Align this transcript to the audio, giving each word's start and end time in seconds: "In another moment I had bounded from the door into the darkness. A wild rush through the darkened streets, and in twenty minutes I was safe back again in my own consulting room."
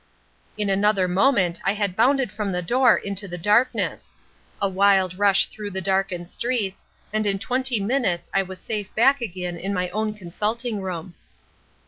"In 0.57 0.67
another 0.71 1.07
moment 1.07 1.59
I 1.63 1.73
had 1.75 1.95
bounded 1.95 2.31
from 2.31 2.51
the 2.51 2.63
door 2.63 2.97
into 2.97 3.27
the 3.27 3.37
darkness. 3.37 4.15
A 4.59 4.67
wild 4.67 5.19
rush 5.19 5.45
through 5.45 5.69
the 5.69 5.79
darkened 5.79 6.31
streets, 6.31 6.87
and 7.13 7.27
in 7.27 7.37
twenty 7.37 7.79
minutes 7.79 8.27
I 8.33 8.41
was 8.41 8.57
safe 8.59 8.89
back 8.95 9.21
again 9.21 9.57
in 9.57 9.75
my 9.75 9.89
own 9.89 10.15
consulting 10.15 10.81
room." 10.81 11.13